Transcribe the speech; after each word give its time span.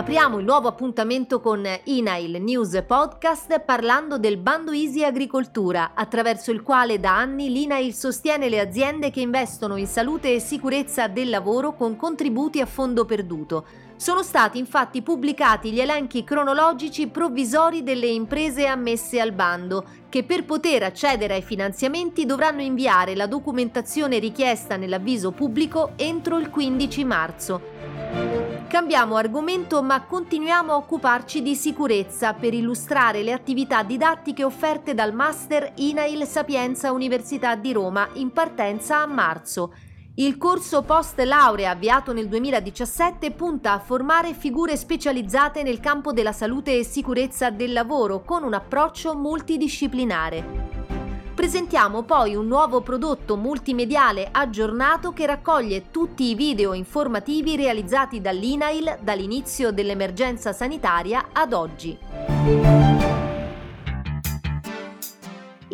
Apriamo 0.00 0.38
il 0.38 0.46
nuovo 0.46 0.66
appuntamento 0.66 1.40
con 1.40 1.62
INAIL 1.84 2.40
News 2.40 2.82
Podcast 2.86 3.60
parlando 3.60 4.16
del 4.16 4.38
bando 4.38 4.72
Easy 4.72 5.04
Agricoltura, 5.04 5.90
attraverso 5.94 6.50
il 6.50 6.62
quale 6.62 6.98
da 6.98 7.18
anni 7.18 7.52
l'INAIL 7.52 7.92
sostiene 7.92 8.48
le 8.48 8.60
aziende 8.60 9.10
che 9.10 9.20
investono 9.20 9.76
in 9.76 9.86
salute 9.86 10.32
e 10.32 10.40
sicurezza 10.40 11.06
del 11.06 11.28
lavoro 11.28 11.74
con 11.74 11.96
contributi 11.96 12.62
a 12.62 12.66
fondo 12.66 13.04
perduto. 13.04 13.66
Sono 13.96 14.22
stati 14.22 14.56
infatti 14.56 15.02
pubblicati 15.02 15.70
gli 15.70 15.80
elenchi 15.80 16.24
cronologici 16.24 17.06
provvisori 17.08 17.82
delle 17.82 18.06
imprese 18.06 18.66
ammesse 18.66 19.20
al 19.20 19.32
bando, 19.32 19.84
che 20.08 20.24
per 20.24 20.46
poter 20.46 20.82
accedere 20.82 21.34
ai 21.34 21.42
finanziamenti 21.42 22.24
dovranno 22.24 22.62
inviare 22.62 23.14
la 23.14 23.26
documentazione 23.26 24.18
richiesta 24.18 24.76
nell'avviso 24.76 25.32
pubblico 25.32 25.92
entro 25.96 26.38
il 26.38 26.48
15 26.48 27.04
marzo. 27.04 28.39
Cambiamo 28.70 29.16
argomento 29.16 29.82
ma 29.82 30.04
continuiamo 30.04 30.72
a 30.72 30.76
occuparci 30.76 31.42
di 31.42 31.56
sicurezza 31.56 32.34
per 32.34 32.54
illustrare 32.54 33.24
le 33.24 33.32
attività 33.32 33.82
didattiche 33.82 34.44
offerte 34.44 34.94
dal 34.94 35.12
Master 35.12 35.72
INAIL 35.74 36.24
Sapienza 36.24 36.92
Università 36.92 37.56
di 37.56 37.72
Roma 37.72 38.08
in 38.12 38.30
partenza 38.30 39.00
a 39.00 39.06
marzo. 39.06 39.74
Il 40.14 40.38
corso 40.38 40.82
post 40.82 41.18
laurea 41.18 41.72
avviato 41.72 42.12
nel 42.12 42.28
2017 42.28 43.32
punta 43.32 43.72
a 43.72 43.80
formare 43.80 44.34
figure 44.34 44.76
specializzate 44.76 45.64
nel 45.64 45.80
campo 45.80 46.12
della 46.12 46.32
salute 46.32 46.78
e 46.78 46.84
sicurezza 46.84 47.50
del 47.50 47.72
lavoro 47.72 48.22
con 48.22 48.44
un 48.44 48.54
approccio 48.54 49.16
multidisciplinare. 49.16 50.79
Presentiamo 51.40 52.02
poi 52.02 52.34
un 52.34 52.46
nuovo 52.46 52.82
prodotto 52.82 53.34
multimediale 53.34 54.28
aggiornato 54.30 55.14
che 55.14 55.24
raccoglie 55.24 55.90
tutti 55.90 56.24
i 56.24 56.34
video 56.34 56.74
informativi 56.74 57.56
realizzati 57.56 58.20
dall'INAIL 58.20 58.98
dall'inizio 59.00 59.72
dell'emergenza 59.72 60.52
sanitaria 60.52 61.28
ad 61.32 61.54
oggi. 61.54 62.89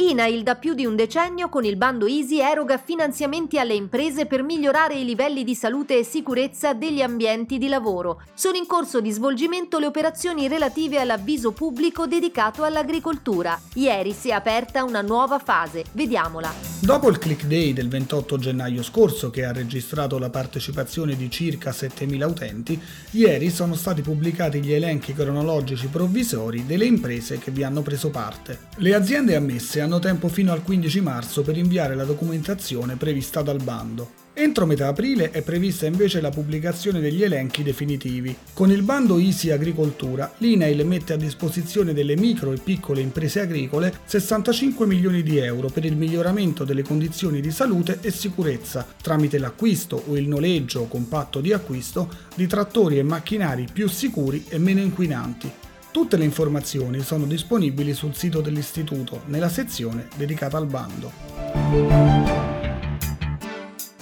INAIL 0.08 0.44
da 0.44 0.54
più 0.54 0.74
di 0.74 0.86
un 0.86 0.94
decennio 0.94 1.48
con 1.48 1.64
il 1.64 1.76
bando 1.76 2.06
Easy 2.06 2.38
eroga 2.40 2.78
finanziamenti 2.78 3.58
alle 3.58 3.74
imprese 3.74 4.26
per 4.26 4.44
migliorare 4.44 4.94
i 4.94 5.04
livelli 5.04 5.42
di 5.42 5.56
salute 5.56 5.98
e 5.98 6.04
sicurezza 6.04 6.74
degli 6.74 7.02
ambienti 7.02 7.58
di 7.58 7.66
lavoro. 7.66 8.22
Sono 8.34 8.56
in 8.56 8.66
corso 8.66 9.00
di 9.00 9.10
svolgimento 9.10 9.80
le 9.80 9.86
operazioni 9.86 10.46
relative 10.46 11.00
all'avviso 11.00 11.50
pubblico 11.50 12.06
dedicato 12.06 12.62
all'agricoltura. 12.62 13.60
Ieri 13.74 14.12
si 14.12 14.28
è 14.28 14.32
aperta 14.32 14.84
una 14.84 15.00
nuova 15.00 15.40
fase. 15.40 15.84
Vediamola. 15.90 16.52
Dopo 16.78 17.08
il 17.08 17.18
click 17.18 17.46
day 17.46 17.72
del 17.72 17.88
28 17.88 18.38
gennaio 18.38 18.82
scorso 18.82 19.30
che 19.30 19.44
ha 19.44 19.52
registrato 19.52 20.18
la 20.18 20.30
partecipazione 20.30 21.16
di 21.16 21.28
circa 21.30 21.70
7.000 21.70 22.28
utenti, 22.28 22.80
ieri 23.12 23.50
sono 23.50 23.74
stati 23.74 24.02
pubblicati 24.02 24.60
gli 24.60 24.72
elenchi 24.72 25.14
cronologici 25.14 25.88
provvisori 25.88 26.64
delle 26.64 26.84
imprese 26.84 27.38
che 27.38 27.50
vi 27.50 27.64
hanno 27.64 27.82
preso 27.82 28.10
parte. 28.10 28.66
Le 28.76 28.94
aziende 28.94 29.34
ammesse 29.34 29.80
hanno 29.96 29.98
tempo 29.98 30.28
fino 30.28 30.52
al 30.52 30.62
15 30.62 31.00
marzo 31.00 31.42
per 31.42 31.56
inviare 31.56 31.94
la 31.94 32.04
documentazione 32.04 32.96
prevista 32.96 33.40
dal 33.40 33.62
bando. 33.62 34.24
Entro 34.34 34.66
metà 34.66 34.88
aprile 34.88 35.30
è 35.30 35.40
prevista 35.40 35.86
invece 35.86 36.20
la 36.20 36.28
pubblicazione 36.28 37.00
degli 37.00 37.22
elenchi 37.22 37.62
definitivi. 37.62 38.36
Con 38.52 38.70
il 38.70 38.82
bando 38.82 39.18
Easy 39.18 39.48
Agricoltura, 39.48 40.34
l'INAIL 40.38 40.84
mette 40.84 41.14
a 41.14 41.16
disposizione 41.16 41.94
delle 41.94 42.16
micro 42.16 42.52
e 42.52 42.58
piccole 42.62 43.00
imprese 43.00 43.40
agricole 43.40 44.00
65 44.04 44.86
milioni 44.86 45.22
di 45.22 45.38
euro 45.38 45.68
per 45.68 45.86
il 45.86 45.96
miglioramento 45.96 46.64
delle 46.64 46.82
condizioni 46.82 47.40
di 47.40 47.50
salute 47.50 47.98
e 48.02 48.10
sicurezza 48.10 48.86
tramite 49.00 49.38
l'acquisto 49.38 50.02
o 50.06 50.16
il 50.18 50.28
noleggio 50.28 50.80
o 50.80 50.88
compatto 50.88 51.40
di 51.40 51.54
acquisto 51.54 52.08
di 52.34 52.46
trattori 52.46 52.98
e 52.98 53.02
macchinari 53.02 53.66
più 53.72 53.88
sicuri 53.88 54.44
e 54.48 54.58
meno 54.58 54.80
inquinanti. 54.80 55.64
Tutte 55.96 56.18
le 56.18 56.24
informazioni 56.24 57.00
sono 57.00 57.24
disponibili 57.24 57.94
sul 57.94 58.14
sito 58.14 58.42
dell'istituto 58.42 59.22
nella 59.28 59.48
sezione 59.48 60.08
dedicata 60.14 60.58
al 60.58 60.66
bando. 60.66 61.10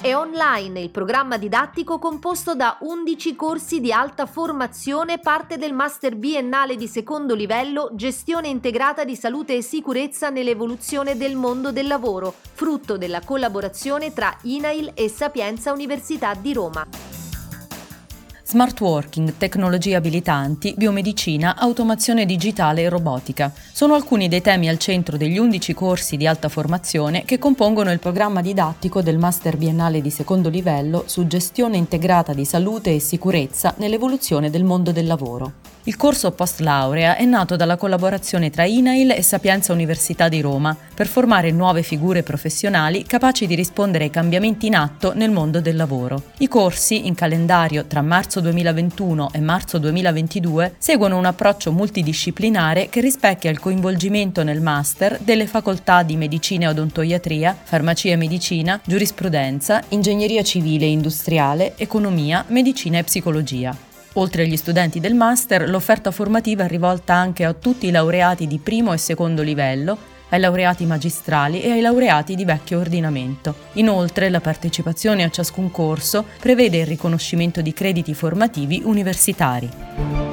È 0.00 0.12
online 0.12 0.81
il 0.81 0.91
programma 0.91 1.38
didattico 1.38 2.00
composto 2.00 2.56
da 2.56 2.78
11 2.81 3.37
corsi 3.37 3.78
di 3.78 3.93
alta 3.93 4.27
formazione, 4.27 5.21
parte 5.21 5.56
del 5.56 5.72
Master 5.72 6.16
Biennale 6.16 6.75
di 6.75 6.88
secondo 6.88 7.37
livello, 7.37 7.91
gestione 7.94 8.49
integrata 8.49 9.04
di 9.04 9.15
salute 9.15 9.54
e 9.54 9.62
sicurezza 9.62 10.31
nell'evoluzione 10.31 11.16
del 11.16 11.37
mondo 11.37 11.71
del 11.71 11.87
lavoro, 11.87 12.34
frutto 12.54 12.99
della 12.99 13.21
collaborazione 13.21 14.12
tra 14.12 14.37
INAIL 14.43 14.91
e 14.94 15.09
Sapienza 15.09 15.71
Università 15.71 16.34
di 16.34 16.53
Roma 16.53 17.14
smart 18.54 18.81
working, 18.82 19.34
tecnologie 19.37 19.97
abilitanti, 19.97 20.75
biomedicina, 20.76 21.56
automazione 21.56 22.25
digitale 22.25 22.82
e 22.82 22.88
robotica. 22.88 23.53
Sono 23.72 23.94
alcuni 23.94 24.28
dei 24.28 24.42
temi 24.42 24.69
al 24.69 24.78
centro 24.78 25.16
degli 25.16 25.38
11 25.38 25.75
corsi 25.75 26.16
di 26.16 26.25
alta 26.25 26.48
formazione 26.48 27.25
che 27.25 27.41
compongono 27.41 27.91
il 27.91 27.98
programma 27.98 28.42
didattico 28.42 29.03
del 29.03 29.19
Master 29.19 29.56
Biennale 29.56 30.00
di 30.00 30.10
secondo 30.10 30.50
livello 30.50 31.03
su 31.06 31.26
gestione 31.26 31.78
integrata 31.78 32.32
di 32.32 32.44
salute 32.44 32.94
e 32.94 33.00
sicurezza 33.00 33.75
nell'evoluzione 33.78 34.50
del 34.50 34.62
mondo 34.62 34.92
del 34.92 35.09
lavoro. 35.09 35.64
Il 35.87 35.97
corso 35.97 36.31
post 36.31 36.61
laurea 36.61 37.15
è 37.15 37.27
nato 37.27 37.56
dalla 37.56 37.77
collaborazione 37.77 38.49
tra 38.49 38.65
INAIL 38.65 39.11
e 39.11 39.21
Sapienza 39.21 39.75
Università 39.75 40.31
di 40.31 40.41
Roma 40.41 40.75
per 40.95 41.06
formare 41.06 41.50
nuove 41.50 41.83
figure 41.83 42.22
professionali 42.22 43.05
capaci 43.05 43.47
di 43.47 43.55
rispondere 43.55 44.05
ai 44.05 44.11
cambiamenti 44.11 44.65
in 44.65 44.77
atto 44.77 45.12
nel 45.12 45.31
mondo 45.31 45.61
del 45.61 45.77
lavoro. 45.77 46.31
I 46.39 46.49
corsi, 46.49 47.06
in 47.06 47.15
calendario 47.15 47.84
tra 47.84 48.00
marzo 48.00 48.41
2021 48.41 49.33
e 49.34 49.41
marzo 49.41 49.77
2022, 49.77 50.77
seguono 50.78 51.19
un 51.19 51.27
approccio 51.27 51.71
multidisciplinare 51.71 52.89
che 52.89 53.03
rispecchia 53.03 53.51
il 53.51 53.61
coinvolgimento 53.61 54.43
nel 54.43 54.62
master 54.62 55.19
delle 55.21 55.47
facoltà 55.47 56.03
di 56.03 56.16
medicina 56.16 56.65
e 56.65 56.69
odontoiatria, 56.69 57.55
farmacia 57.62 58.09
e 58.09 58.16
medicina, 58.16 58.81
giurisprudenza, 58.83 59.83
ingegneria 59.91 60.43
civile 60.43 60.87
e 60.87 60.93
industriale, 60.93 61.75
economia, 61.77 62.43
medicina 62.49 62.97
e 62.97 63.05
psicologia. 63.05 63.93
Oltre 64.15 64.43
agli 64.43 64.57
studenti 64.57 65.01
del 65.01 65.15
master, 65.15 65.69
l'offerta 65.69 66.13
formativa 66.13 66.65
è 66.65 66.69
rivolta 66.69 67.15
anche 67.15 67.45
a 67.45 67.53
tutti 67.53 67.87
i 67.89 67.91
laureati 67.91 68.47
di 68.47 68.59
primo 68.59 68.93
e 68.93 68.99
secondo 68.99 69.43
livello, 69.43 69.99
ai 70.29 70.39
laureati 70.41 70.85
magistrali 70.87 71.61
e 71.61 71.73
ai 71.73 71.81
laureati 71.81 72.35
di 72.35 72.45
vecchio 72.45 72.79
ordinamento. 72.79 73.55
Inoltre, 73.75 74.31
la 74.31 74.41
partecipazione 74.41 75.25
a 75.25 75.31
ciascun 75.31 75.71
corso 75.71 76.25
prevede 76.39 76.79
il 76.79 76.87
riconoscimento 76.87 77.61
di 77.61 77.73
crediti 77.73 78.15
formativi 78.15 78.83
universitari. 78.85 80.24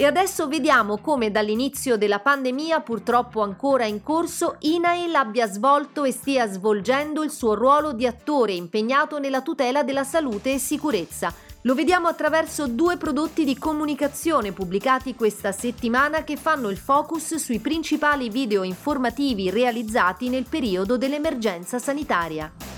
E 0.00 0.06
adesso 0.06 0.48
vediamo 0.48 0.96
come 0.96 1.30
dall'inizio 1.30 1.98
della 1.98 2.20
pandemia, 2.20 2.80
purtroppo 2.80 3.42
ancora 3.42 3.84
in 3.84 4.02
corso, 4.02 4.56
INAIL 4.60 5.14
abbia 5.14 5.46
svolto 5.46 6.04
e 6.04 6.10
stia 6.10 6.48
svolgendo 6.48 7.22
il 7.22 7.30
suo 7.30 7.52
ruolo 7.52 7.92
di 7.92 8.06
attore 8.06 8.52
impegnato 8.52 9.18
nella 9.18 9.42
tutela 9.42 9.82
della 9.82 10.04
salute 10.04 10.54
e 10.54 10.58
sicurezza. 10.58 11.30
Lo 11.64 11.74
vediamo 11.74 12.08
attraverso 12.08 12.66
due 12.66 12.96
prodotti 12.96 13.44
di 13.44 13.58
comunicazione 13.58 14.52
pubblicati 14.52 15.14
questa 15.14 15.52
settimana 15.52 16.24
che 16.24 16.38
fanno 16.38 16.70
il 16.70 16.78
focus 16.78 17.34
sui 17.34 17.58
principali 17.58 18.30
video 18.30 18.62
informativi 18.62 19.50
realizzati 19.50 20.30
nel 20.30 20.46
periodo 20.48 20.96
dell'emergenza 20.96 21.78
sanitaria. 21.78 22.69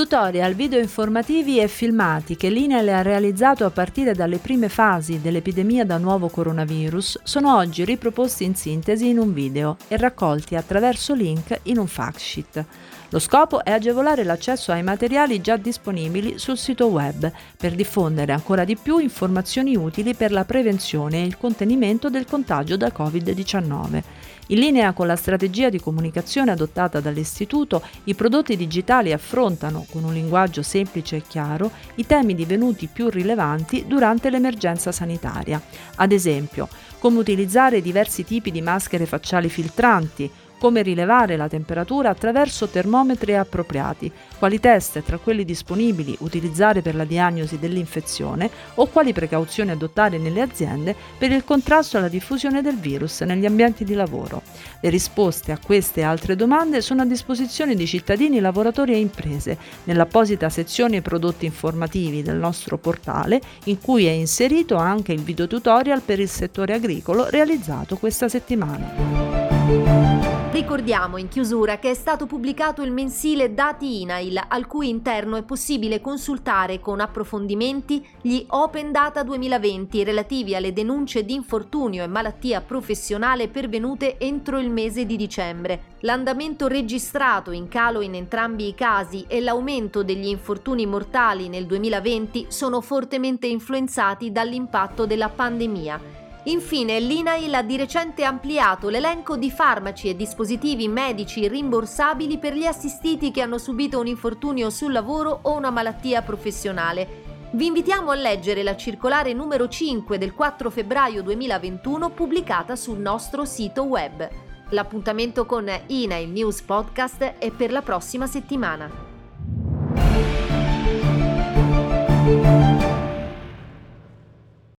Tutorial, 0.00 0.54
video 0.54 0.78
informativi 0.80 1.60
e 1.60 1.68
filmati 1.68 2.34
che 2.34 2.48
l'INEL 2.48 2.88
ha 2.88 3.02
realizzato 3.02 3.66
a 3.66 3.70
partire 3.70 4.14
dalle 4.14 4.38
prime 4.38 4.70
fasi 4.70 5.20
dell'epidemia 5.20 5.84
da 5.84 5.98
nuovo 5.98 6.30
coronavirus 6.30 7.20
sono 7.22 7.54
oggi 7.54 7.84
riproposti 7.84 8.44
in 8.44 8.54
sintesi 8.54 9.10
in 9.10 9.18
un 9.18 9.34
video 9.34 9.76
e 9.88 9.98
raccolti 9.98 10.56
attraverso 10.56 11.12
link 11.12 11.54
in 11.64 11.76
un 11.76 11.86
fact 11.86 12.18
sheet. 12.18 12.64
Lo 13.10 13.18
scopo 13.18 13.62
è 13.62 13.72
agevolare 13.72 14.24
l'accesso 14.24 14.72
ai 14.72 14.82
materiali 14.82 15.42
già 15.42 15.58
disponibili 15.58 16.38
sul 16.38 16.56
sito 16.56 16.86
web 16.86 17.30
per 17.58 17.74
diffondere 17.74 18.32
ancora 18.32 18.64
di 18.64 18.76
più 18.76 18.96
informazioni 18.96 19.76
utili 19.76 20.14
per 20.14 20.32
la 20.32 20.46
prevenzione 20.46 21.22
e 21.22 21.26
il 21.26 21.36
contenimento 21.36 22.08
del 22.08 22.24
contagio 22.24 22.78
da 22.78 22.90
Covid-19. 22.90 24.02
In 24.50 24.58
linea 24.58 24.92
con 24.92 25.06
la 25.06 25.14
strategia 25.14 25.68
di 25.68 25.78
comunicazione 25.78 26.50
adottata 26.50 26.98
dall'Istituto, 26.98 27.84
i 28.04 28.16
prodotti 28.16 28.56
digitali 28.56 29.12
affrontano, 29.12 29.86
con 29.88 30.02
un 30.02 30.12
linguaggio 30.12 30.62
semplice 30.62 31.16
e 31.16 31.22
chiaro, 31.22 31.70
i 31.96 32.06
temi 32.06 32.34
divenuti 32.34 32.88
più 32.92 33.08
rilevanti 33.08 33.84
durante 33.86 34.28
l'emergenza 34.28 34.90
sanitaria. 34.90 35.62
Ad 35.96 36.10
esempio, 36.10 36.68
come 36.98 37.20
utilizzare 37.20 37.80
diversi 37.80 38.24
tipi 38.24 38.50
di 38.50 38.60
maschere 38.60 39.06
facciali 39.06 39.48
filtranti, 39.48 40.28
come 40.60 40.82
rilevare 40.82 41.38
la 41.38 41.48
temperatura 41.48 42.10
attraverso 42.10 42.68
termometri 42.68 43.34
appropriati, 43.34 44.12
quali 44.38 44.60
test 44.60 45.02
tra 45.02 45.16
quelli 45.16 45.46
disponibili 45.46 46.14
utilizzare 46.20 46.82
per 46.82 46.94
la 46.94 47.04
diagnosi 47.04 47.58
dell'infezione 47.58 48.50
o 48.74 48.86
quali 48.86 49.14
precauzioni 49.14 49.70
adottare 49.70 50.18
nelle 50.18 50.42
aziende 50.42 50.94
per 51.16 51.32
il 51.32 51.44
contrasto 51.44 51.96
alla 51.96 52.08
diffusione 52.08 52.60
del 52.60 52.76
virus 52.76 53.22
negli 53.22 53.46
ambienti 53.46 53.84
di 53.84 53.94
lavoro. 53.94 54.42
Le 54.82 54.90
risposte 54.90 55.50
a 55.50 55.58
queste 55.58 56.00
e 56.00 56.04
altre 56.04 56.36
domande 56.36 56.82
sono 56.82 57.02
a 57.02 57.06
disposizione 57.06 57.74
di 57.74 57.86
cittadini, 57.86 58.38
lavoratori 58.38 58.92
e 58.92 58.98
imprese 58.98 59.56
nell'apposita 59.84 60.50
sezione 60.50 61.00
prodotti 61.00 61.46
informativi 61.46 62.22
del 62.22 62.36
nostro 62.36 62.76
portale 62.76 63.40
in 63.64 63.80
cui 63.80 64.04
è 64.04 64.10
inserito 64.10 64.76
anche 64.76 65.12
il 65.12 65.22
video 65.22 65.46
tutorial 65.46 66.02
per 66.02 66.20
il 66.20 66.28
settore 66.28 66.74
agricolo 66.74 67.30
realizzato 67.30 67.96
questa 67.96 68.28
settimana. 68.28 70.39
Ricordiamo 70.60 71.16
in 71.16 71.28
chiusura 71.28 71.78
che 71.78 71.88
è 71.88 71.94
stato 71.94 72.26
pubblicato 72.26 72.82
il 72.82 72.92
mensile 72.92 73.54
Dati 73.54 74.02
INAIL, 74.02 74.44
al 74.46 74.66
cui 74.66 74.90
interno 74.90 75.36
è 75.36 75.42
possibile 75.42 76.02
consultare 76.02 76.80
con 76.80 77.00
approfondimenti 77.00 78.06
gli 78.20 78.44
Open 78.46 78.92
Data 78.92 79.22
2020 79.22 80.04
relativi 80.04 80.54
alle 80.54 80.74
denunce 80.74 81.24
di 81.24 81.32
infortunio 81.32 82.04
e 82.04 82.08
malattia 82.08 82.60
professionale 82.60 83.48
pervenute 83.48 84.18
entro 84.18 84.58
il 84.58 84.68
mese 84.68 85.06
di 85.06 85.16
dicembre. 85.16 85.94
L'andamento 86.00 86.68
registrato 86.68 87.52
in 87.52 87.66
calo 87.66 88.02
in 88.02 88.14
entrambi 88.14 88.68
i 88.68 88.74
casi 88.74 89.24
e 89.28 89.40
l'aumento 89.40 90.02
degli 90.02 90.26
infortuni 90.26 90.84
mortali 90.84 91.48
nel 91.48 91.64
2020 91.64 92.46
sono 92.48 92.82
fortemente 92.82 93.46
influenzati 93.46 94.30
dall'impatto 94.30 95.06
della 95.06 95.30
pandemia. 95.30 96.19
Infine, 96.44 96.98
l'INAIL 97.00 97.52
ha 97.54 97.62
di 97.62 97.76
recente 97.76 98.24
ampliato 98.24 98.88
l'elenco 98.88 99.36
di 99.36 99.50
farmaci 99.50 100.08
e 100.08 100.16
dispositivi 100.16 100.88
medici 100.88 101.46
rimborsabili 101.46 102.38
per 102.38 102.54
gli 102.54 102.64
assistiti 102.64 103.30
che 103.30 103.42
hanno 103.42 103.58
subito 103.58 104.00
un 104.00 104.06
infortunio 104.06 104.70
sul 104.70 104.92
lavoro 104.92 105.40
o 105.42 105.54
una 105.54 105.70
malattia 105.70 106.22
professionale. 106.22 107.28
Vi 107.52 107.66
invitiamo 107.66 108.10
a 108.10 108.14
leggere 108.14 108.62
la 108.62 108.76
circolare 108.76 109.34
numero 109.34 109.68
5 109.68 110.16
del 110.16 110.32
4 110.32 110.70
febbraio 110.70 111.22
2021 111.22 112.10
pubblicata 112.10 112.74
sul 112.74 112.98
nostro 112.98 113.44
sito 113.44 113.82
web. 113.82 114.26
L'appuntamento 114.70 115.44
con 115.44 115.68
INAIL 115.88 116.30
News 116.30 116.62
Podcast 116.62 117.34
è 117.38 117.50
per 117.50 117.70
la 117.70 117.82
prossima 117.82 118.26
settimana. 118.26 118.88